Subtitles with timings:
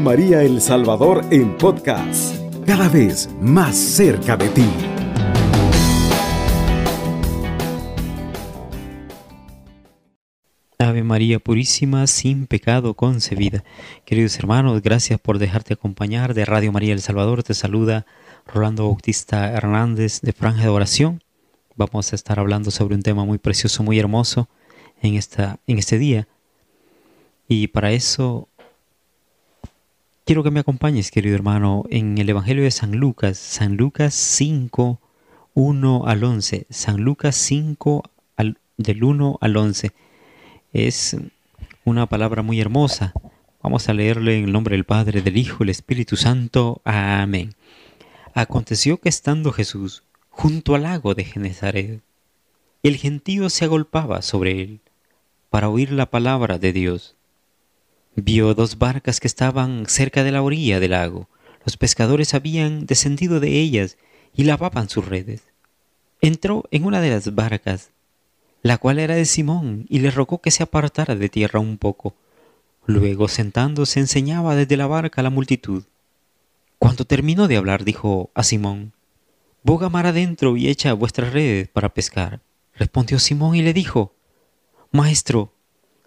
[0.00, 4.66] María El Salvador en podcast, cada vez más cerca de ti.
[10.78, 13.64] Ave María Purísima, sin pecado concebida.
[14.04, 17.42] Queridos hermanos, gracias por dejarte acompañar de Radio María El Salvador.
[17.42, 18.06] Te saluda
[18.46, 21.22] Rolando Bautista Hernández de Franja de Oración.
[21.74, 24.48] Vamos a estar hablando sobre un tema muy precioso, muy hermoso
[25.00, 26.28] en, esta, en este día.
[27.48, 28.48] Y para eso
[30.26, 35.00] quiero que me acompañes, querido hermano, en el Evangelio de San Lucas, San Lucas 5,
[35.54, 36.66] 1 al 11.
[36.68, 38.02] San Lucas 5,
[38.76, 39.92] del 1 al 11.
[40.72, 41.16] Es
[41.84, 43.14] una palabra muy hermosa.
[43.62, 46.82] Vamos a leerle en el nombre del Padre, del Hijo del Espíritu Santo.
[46.84, 47.54] Amén.
[48.34, 52.00] Aconteció que estando Jesús junto al lago de Genezaret,
[52.82, 54.80] el gentío se agolpaba sobre él
[55.50, 57.15] para oír la palabra de Dios.
[58.16, 61.28] Vio dos barcas que estaban cerca de la orilla del lago.
[61.66, 63.98] Los pescadores habían descendido de ellas
[64.34, 65.42] y lavaban sus redes.
[66.22, 67.90] Entró en una de las barcas,
[68.62, 72.14] la cual era de Simón, y le rogó que se apartara de tierra un poco.
[72.86, 75.84] Luego, sentándose, enseñaba desde la barca a la multitud.
[76.78, 78.92] Cuando terminó de hablar, dijo a Simón,
[79.62, 82.40] Boga mar adentro y echa vuestras redes para pescar.
[82.76, 84.14] Respondió Simón y le dijo,
[84.90, 85.52] Maestro,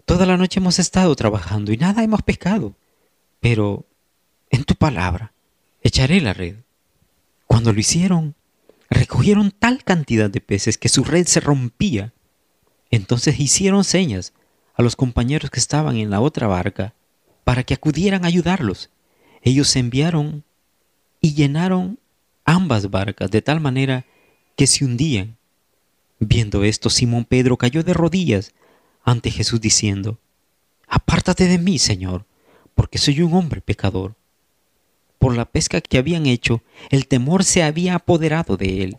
[0.04, 2.74] Toda la noche hemos estado trabajando y nada hemos pescado.
[3.40, 3.86] Pero,
[4.50, 5.32] en tu palabra,
[5.82, 6.56] echaré la red.
[7.46, 8.34] Cuando lo hicieron,
[8.88, 12.12] recogieron tal cantidad de peces que su red se rompía.
[12.90, 14.32] Entonces hicieron señas
[14.74, 16.94] a los compañeros que estaban en la otra barca
[17.44, 18.90] para que acudieran a ayudarlos.
[19.42, 20.44] Ellos se enviaron
[21.20, 21.98] y llenaron
[22.44, 24.04] ambas barcas de tal manera
[24.56, 25.36] que se hundían.
[26.18, 28.52] Viendo esto, Simón Pedro cayó de rodillas
[29.04, 30.18] ante Jesús diciendo,
[30.86, 32.26] Apártate de mí, Señor,
[32.74, 34.14] porque soy un hombre pecador.
[35.18, 38.98] Por la pesca que habían hecho, el temor se había apoderado de él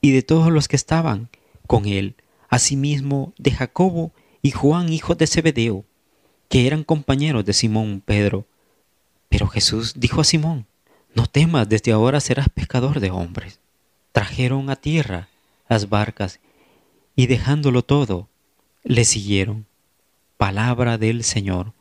[0.00, 1.28] y de todos los que estaban
[1.66, 2.16] con él,
[2.48, 4.12] asimismo de Jacobo
[4.42, 5.84] y Juan, hijos de Zebedeo,
[6.48, 8.46] que eran compañeros de Simón Pedro.
[9.28, 10.66] Pero Jesús dijo a Simón,
[11.14, 13.60] No temas, desde ahora serás pescador de hombres.
[14.12, 15.28] Trajeron a tierra
[15.68, 16.40] las barcas
[17.14, 18.28] y dejándolo todo,
[18.88, 19.66] le siguieron.
[20.38, 21.74] Palabra del Señor.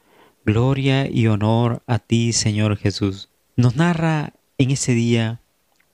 [0.45, 3.29] Gloria y honor a ti, Señor Jesús.
[3.55, 5.39] Nos narra en ese día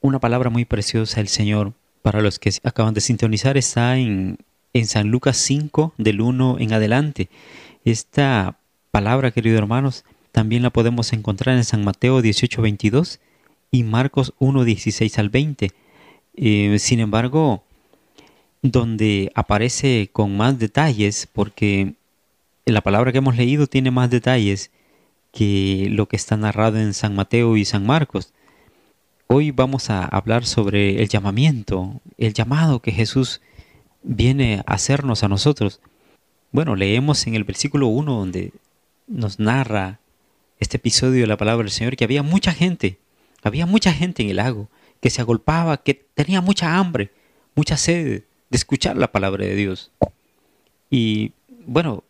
[0.01, 1.73] una palabra muy preciosa el Señor.
[2.01, 4.39] Para los que acaban de sintonizar, está en,
[4.73, 7.29] en San Lucas 5, del 1 en adelante.
[7.85, 8.57] Esta
[8.89, 13.19] palabra, queridos hermanos, también la podemos encontrar en San Mateo 18, 22
[13.69, 15.71] y Marcos 1, 16 al 20.
[16.35, 17.63] Eh, sin embargo,
[18.63, 21.95] donde aparece con más detalles, porque
[22.65, 24.71] la palabra que hemos leído tiene más detalles
[25.33, 28.33] que lo que está narrado en San Mateo y San Marcos.
[29.27, 33.41] Hoy vamos a hablar sobre el llamamiento, el llamado que Jesús
[34.01, 35.81] viene a hacernos a nosotros.
[36.53, 38.53] Bueno, leemos en el versículo 1 donde
[39.07, 39.99] nos narra
[40.59, 42.97] este episodio de la palabra del Señor que había mucha gente,
[43.41, 44.69] había mucha gente en el lago
[45.01, 47.11] que se agolpaba, que tenía mucha hambre,
[47.55, 49.89] mucha sed, de escuchar la palabra de Dios.
[50.91, 51.31] Y
[51.65, 52.03] bueno,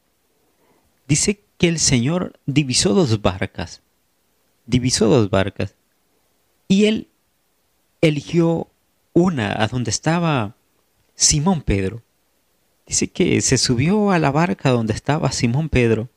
[1.07, 3.81] dice que el Señor divisó dos barcas,
[4.65, 5.75] divisó dos barcas,
[6.67, 7.07] y él
[8.01, 8.67] eligió
[9.13, 10.57] una a donde estaba
[11.15, 12.03] Simón Pedro.
[12.87, 16.09] Dice que se subió a la barca donde estaba Simón Pedro,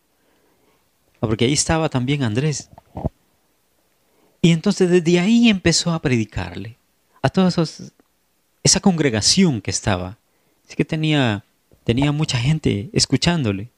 [1.21, 2.69] porque ahí estaba también Andrés.
[4.43, 6.79] Y entonces desde ahí empezó a predicarle
[7.23, 7.93] a todos esos
[8.67, 10.19] esa congregación que estaba.
[10.69, 11.45] Es que tenía,
[11.85, 13.71] tenía mucha gente escuchándole.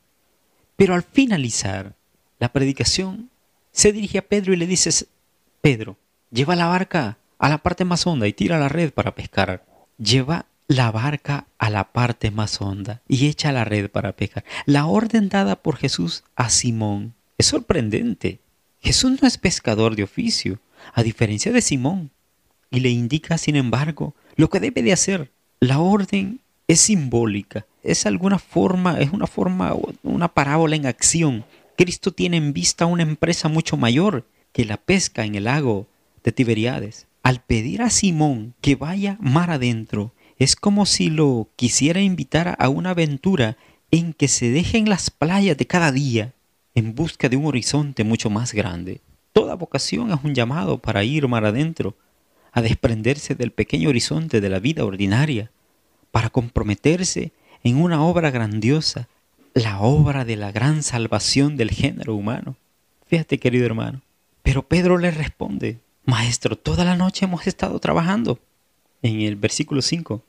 [0.76, 1.94] Pero al finalizar
[2.38, 3.28] la predicación,
[3.70, 5.06] se dirige a Pedro y le dice,
[5.60, 5.98] Pedro,
[6.30, 9.66] lleva la barca a la parte más honda y tira la red para pescar.
[9.98, 14.44] Lleva la barca a la parte más honda y echa la red para pescar.
[14.64, 18.40] La orden dada por Jesús a Simón es sorprendente.
[18.80, 20.60] Jesús no es pescador de oficio,
[20.94, 22.10] a diferencia de Simón,
[22.70, 25.32] y le indica, sin embargo, lo que debe de hacer.
[25.60, 31.44] La orden es simbólica, es alguna forma, es una forma, una parábola en acción.
[31.76, 35.88] Cristo tiene en vista una empresa mucho mayor que la pesca en el lago
[36.22, 37.06] de Tiberiades.
[37.22, 42.68] Al pedir a Simón que vaya mar adentro, es como si lo quisiera invitar a
[42.68, 43.56] una aventura
[43.90, 46.34] en que se dejen las playas de cada día
[46.74, 49.00] en busca de un horizonte mucho más grande.
[49.32, 51.96] Toda vocación es un llamado para ir mar adentro,
[52.58, 55.50] a desprenderse del pequeño horizonte de la vida ordinaria,
[56.10, 57.32] para comprometerse
[57.62, 59.08] en una obra grandiosa,
[59.54, 62.56] la obra de la gran salvación del género humano.
[63.06, 64.02] Fíjate, querido hermano,
[64.42, 68.40] Pero Pedro le responde, Maestro, toda la noche hemos estado trabajando.
[69.02, 70.22] En el versículo 5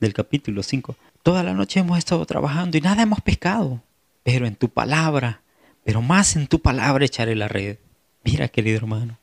[0.00, 3.82] del capítulo 5, toda la noche hemos estado trabajando y nada hemos pescado.
[4.24, 5.42] Pero en tu palabra,
[5.84, 7.76] pero más en tu palabra echaré la red.
[8.24, 9.18] Mira, querido hermano,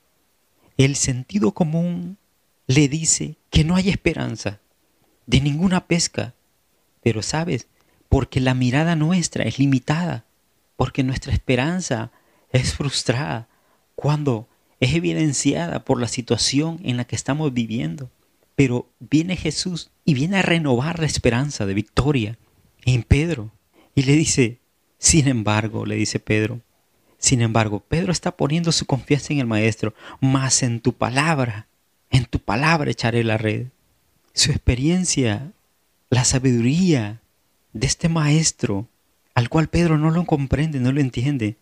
[0.77, 2.17] el sentido común
[2.67, 4.59] le dice que no hay esperanza
[5.25, 6.33] de ninguna pesca.
[7.03, 7.67] Pero sabes,
[8.09, 10.25] porque la mirada nuestra es limitada,
[10.75, 12.11] porque nuestra esperanza
[12.51, 13.47] es frustrada
[13.95, 14.47] cuando
[14.79, 18.09] es evidenciada por la situación en la que estamos viviendo.
[18.55, 22.37] Pero viene Jesús y viene a renovar la esperanza de victoria
[22.85, 23.51] en Pedro.
[23.95, 24.59] Y le dice,
[24.97, 26.61] sin embargo, le dice Pedro,
[27.17, 31.67] sin embargo, Pedro está poniendo su confianza en el Maestro, más en tu palabra,
[32.09, 33.67] en tu palabra echaré la red.
[34.33, 35.51] Su experiencia,
[36.09, 37.21] la sabiduría
[37.73, 38.87] de este Maestro,
[39.33, 41.57] al cual Pedro no lo comprende, no lo entiende,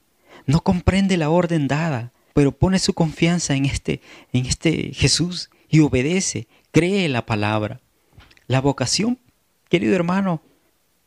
[0.45, 4.01] no comprende la orden dada, pero pone su confianza en este,
[4.31, 7.81] en este Jesús y obedece, cree la palabra.
[8.47, 9.19] La vocación,
[9.69, 10.41] querido hermano,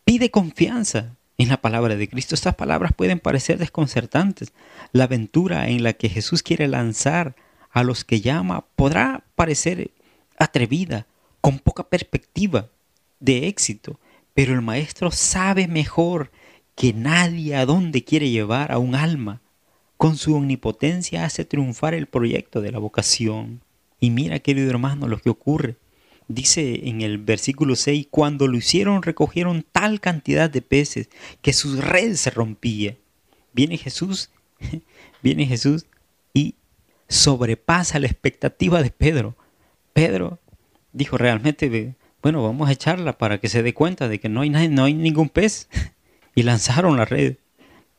[0.05, 2.35] pide confianza en la palabra de Cristo.
[2.35, 4.53] Estas palabras pueden parecer desconcertantes.
[4.93, 7.37] La aventura en la que Jesús quiere lanzar
[7.76, 9.90] a los que llama podrá parecer
[10.38, 11.06] atrevida,
[11.43, 12.70] con poca perspectiva
[13.20, 14.00] de éxito,
[14.32, 16.32] pero el Maestro sabe mejor
[16.75, 19.43] que nadie a dónde quiere llevar a un alma.
[19.99, 23.61] Con su omnipotencia hace triunfar el proyecto de la vocación.
[24.00, 25.76] Y mira, querido hermano, lo que ocurre.
[26.28, 31.11] Dice en el versículo 6, cuando lo hicieron recogieron tal cantidad de peces
[31.43, 32.96] que sus redes se rompía.
[33.52, 34.31] Viene Jesús,
[35.23, 35.84] viene Jesús
[37.08, 39.37] sobrepasa la expectativa de Pedro.
[39.93, 40.38] Pedro
[40.93, 44.50] dijo realmente, bueno, vamos a echarla para que se dé cuenta de que no hay,
[44.50, 45.69] no hay ningún pez.
[46.37, 47.37] y lanzaron la red.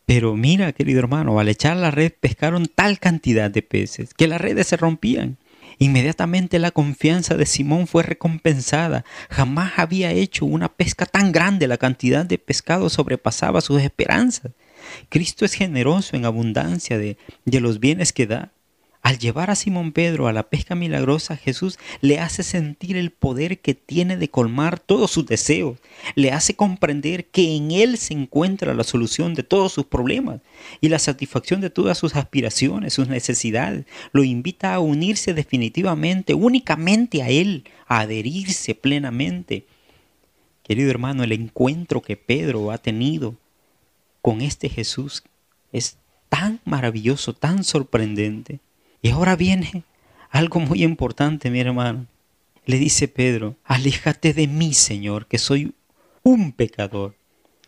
[0.06, 4.40] Pero mira, querido hermano, al echar la red pescaron tal cantidad de peces que las
[4.40, 5.38] redes se rompían.
[5.80, 9.04] Inmediatamente la confianza de Simón fue recompensada.
[9.30, 14.54] Jamás había hecho una pesca tan grande, la cantidad de pescado sobrepasaba sus esperanzas.
[15.10, 18.52] Cristo es generoso en abundancia de, de los bienes que da.
[19.08, 23.60] Al llevar a Simón Pedro a la pesca milagrosa, Jesús le hace sentir el poder
[23.62, 25.78] que tiene de colmar todos sus deseos.
[26.16, 30.42] Le hace comprender que en Él se encuentra la solución de todos sus problemas
[30.82, 33.86] y la satisfacción de todas sus aspiraciones, sus necesidades.
[34.12, 39.68] Lo invita a unirse definitivamente, únicamente a Él, a adherirse plenamente.
[40.64, 43.36] Querido hermano, el encuentro que Pedro ha tenido
[44.22, 45.24] con este Jesús
[45.72, 45.96] es
[46.28, 48.60] tan maravilloso, tan sorprendente
[49.02, 49.84] y ahora viene
[50.30, 52.08] algo muy importante, mi hermano.
[52.66, 55.74] Le dice Pedro, aléjate de mí, Señor, que soy
[56.24, 57.16] un pecador.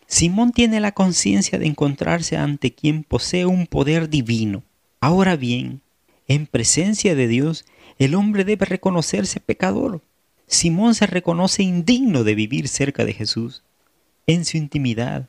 [0.06, 4.62] Simón tiene la conciencia de encontrarse ante quien posee un poder divino.
[5.00, 5.80] Ahora bien,
[6.26, 7.64] en presencia de Dios,
[7.98, 10.02] el hombre debe reconocerse pecador.
[10.46, 13.62] Simón se reconoce indigno de vivir cerca de Jesús.
[14.26, 15.28] En su intimidad,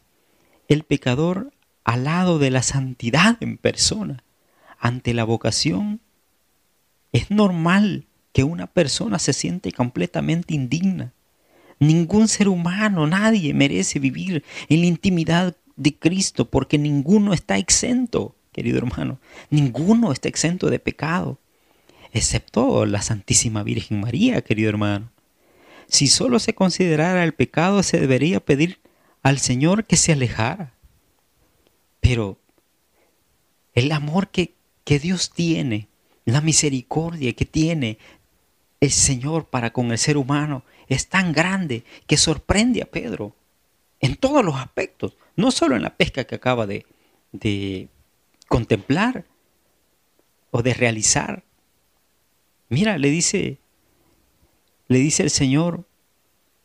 [0.67, 1.51] el pecador
[1.83, 4.23] al lado de la santidad en persona
[4.81, 6.01] ante la vocación,
[7.13, 11.13] es normal que una persona se siente completamente indigna.
[11.79, 18.35] Ningún ser humano, nadie merece vivir en la intimidad de Cristo porque ninguno está exento,
[18.51, 19.19] querido hermano.
[19.49, 21.37] Ninguno está exento de pecado,
[22.11, 25.11] excepto la Santísima Virgen María, querido hermano.
[25.87, 28.79] Si solo se considerara el pecado, se debería pedir
[29.21, 30.73] al Señor que se alejara.
[31.99, 32.39] Pero
[33.73, 34.55] el amor que
[34.91, 35.87] que Dios tiene,
[36.25, 37.97] la misericordia que tiene
[38.81, 43.33] el Señor para con el ser humano es tan grande que sorprende a Pedro
[44.01, 46.85] en todos los aspectos, no solo en la pesca que acaba de,
[47.31, 47.87] de
[48.49, 49.23] contemplar
[50.49, 51.45] o de realizar.
[52.67, 53.59] Mira, le dice,
[54.89, 55.85] le dice el Señor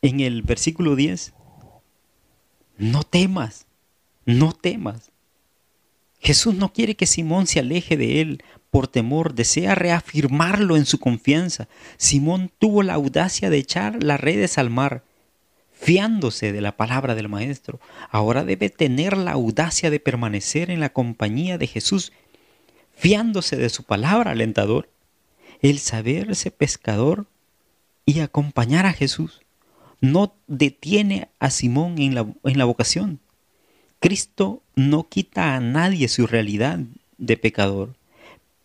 [0.01, 1.31] en el versículo 10,
[2.77, 3.67] no temas,
[4.25, 5.13] no temas.
[6.27, 10.99] Jesús no quiere que Simón se aleje de él por temor, desea reafirmarlo en su
[10.99, 11.69] confianza.
[11.95, 15.05] Simón tuvo la audacia de echar las redes al mar,
[15.71, 17.79] fiándose de la palabra del Maestro.
[18.11, 22.11] Ahora debe tener la audacia de permanecer en la compañía de Jesús,
[22.93, 24.89] fiándose de su palabra alentador.
[25.61, 27.27] El saberse pescador
[28.05, 29.43] y acompañar a Jesús
[30.01, 33.21] no detiene a Simón en la, en la vocación
[33.99, 36.79] Cristo no quita a nadie su realidad
[37.17, 37.95] de pecador,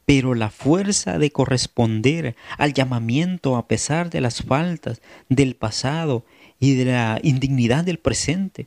[0.04, 6.24] pero la fuerza de corresponder al llamamiento a pesar de las faltas del pasado
[6.60, 8.66] y de la indignidad del presente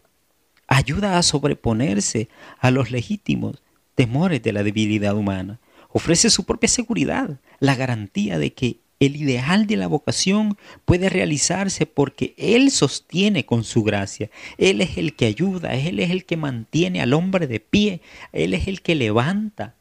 [0.67, 2.29] ayuda a sobreponerse
[2.59, 3.61] a los legítimos
[3.93, 5.59] temores de la debilidad humana.
[5.89, 11.85] ofrece su propia seguridad, la garantía de que el ideal de la vocación puede realizarse
[11.85, 14.29] porque Él sostiene con su gracia.
[14.57, 18.53] Él es el que ayuda, Él es el que mantiene al hombre de pie, Él
[18.53, 19.75] es el que levanta.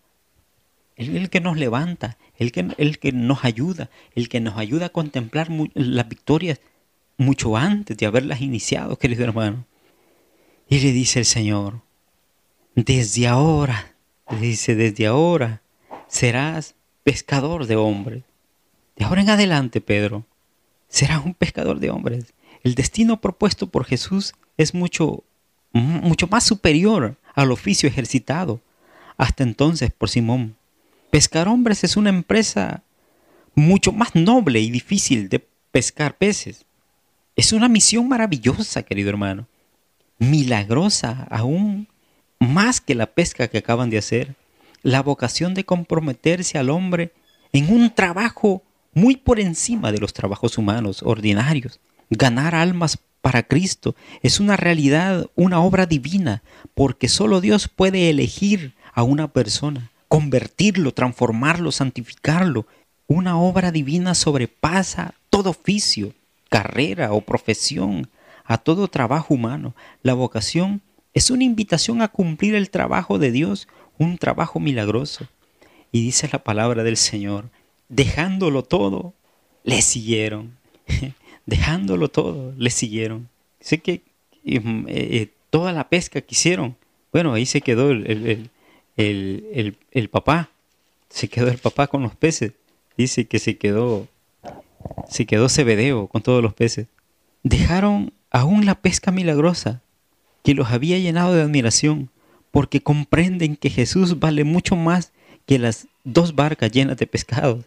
[0.96, 4.56] Él es el que nos levanta, el que, el que nos ayuda, el que nos
[4.56, 6.60] ayuda a contemplar las victorias
[7.16, 9.66] mucho antes de haberlas iniciado, querido hermano.
[10.68, 11.82] Y le dice el Señor,
[12.74, 13.94] desde ahora,
[14.40, 15.62] dice, desde ahora
[16.08, 18.22] serás pescador de hombres.
[18.96, 20.24] De ahora en adelante, Pedro,
[20.88, 22.34] serás un pescador de hombres.
[22.62, 25.24] El destino propuesto por Jesús es mucho,
[25.72, 28.60] mucho más superior al oficio ejercitado
[29.16, 30.56] hasta entonces por Simón.
[31.10, 32.82] Pescar hombres es una empresa
[33.54, 36.64] mucho más noble y difícil de pescar peces.
[37.36, 39.46] Es una misión maravillosa, querido hermano.
[40.18, 41.88] Milagrosa aún
[42.38, 44.34] más que la pesca que acaban de hacer.
[44.82, 47.12] La vocación de comprometerse al hombre
[47.52, 48.62] en un trabajo
[48.94, 51.80] muy por encima de los trabajos humanos ordinarios.
[52.10, 56.42] Ganar almas para Cristo es una realidad, una obra divina,
[56.74, 62.66] porque solo Dios puede elegir a una persona, convertirlo, transformarlo, santificarlo.
[63.06, 66.14] Una obra divina sobrepasa todo oficio,
[66.48, 68.08] carrera o profesión,
[68.44, 69.74] a todo trabajo humano.
[70.02, 70.82] La vocación
[71.14, 75.26] es una invitación a cumplir el trabajo de Dios, un trabajo milagroso.
[75.92, 77.50] Y dice la palabra del Señor,
[77.88, 79.14] dejándolo todo,
[79.64, 80.56] le siguieron.
[81.46, 83.28] dejándolo todo, le siguieron.
[83.60, 84.02] Sé que
[84.44, 86.76] eh, eh, toda la pesca que hicieron,
[87.12, 88.50] bueno, ahí se quedó el,
[88.96, 90.50] el, papá,
[91.08, 92.52] se quedó el papá con los peces.
[92.96, 94.08] Dice que se quedó,
[95.08, 96.86] se quedó Cebedeo con todos los peces.
[97.42, 99.80] Dejaron aún la pesca milagrosa
[100.42, 102.10] que los había llenado de admiración,
[102.50, 105.12] porque comprenden que Jesús vale mucho más
[105.46, 107.64] que las dos barcas llenas de pescados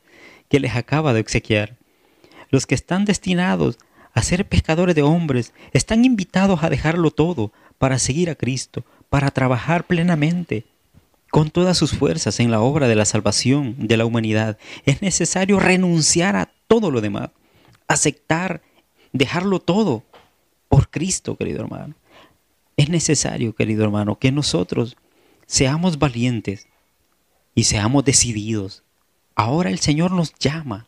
[0.50, 1.78] que les acaba de obsequiar.
[2.50, 3.78] Los que están destinados
[4.14, 9.32] a ser pescadores de hombres están invitados a dejarlo todo para seguir a Cristo, para
[9.32, 10.66] trabajar plenamente
[11.30, 14.58] con todas sus fuerzas en la obra de la salvación de la humanidad.
[14.86, 17.30] Es necesario renunciar a todo lo demás,
[17.88, 18.62] aceptar,
[19.14, 20.04] dejarlo todo
[20.70, 21.96] por Cristo, querido hermano.
[22.76, 24.98] Es necesario, querido hermano, que nosotros
[25.46, 26.68] seamos valientes
[27.56, 28.84] y seamos decididos
[29.38, 30.88] Ahora el Señor nos llama,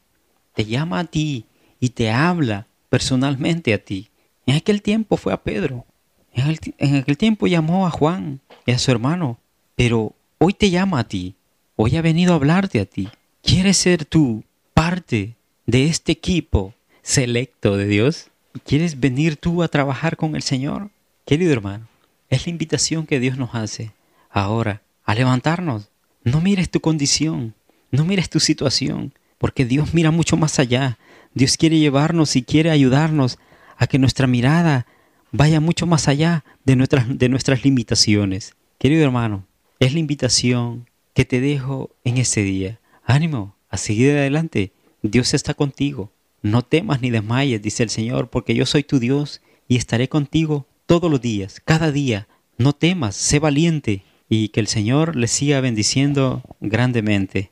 [0.56, 1.46] te llama a ti
[1.80, 4.10] y te habla personalmente a ti.
[4.48, 5.86] En aquel tiempo fue a Pedro,
[6.34, 9.38] en, aquel tiempo llamó a Juan y a su hermano,
[9.76, 11.36] pero hoy te llama a ti,
[11.76, 13.10] hoy ha venido a hablarte a ti.
[13.44, 15.36] ¿Quieres ser tú parte
[15.68, 18.32] de este equipo selecto de Dios?
[18.66, 20.90] ¿Quieres venir tú a trabajar con el Señor?
[21.24, 21.88] Querido hermano,
[22.32, 23.92] es la invitación que Dios nos hace
[24.32, 25.90] ahora a levantarnos.
[26.24, 27.54] No mires tu condición,
[27.92, 30.98] no mires tu situación, porque Dios mira mucho más allá.
[31.34, 33.40] Dios quiere llevarnos y quiere ayudarnos
[33.78, 34.86] a que nuestra mirada
[35.32, 38.56] vaya mucho más allá de nuestras, de nuestras limitaciones.
[38.78, 39.46] Querido hermano,
[39.80, 42.80] es la invitación que te dejo en este día.
[43.04, 44.74] Ánimo, a seguir adelante.
[45.02, 46.12] Dios está contigo.
[46.42, 50.68] No temas ni desmayes, dice el Señor, porque yo soy tu Dios y estaré contigo
[50.86, 52.28] todos los días, cada día.
[52.58, 57.52] No temas, sé valiente y que el Señor le siga bendiciendo grandemente.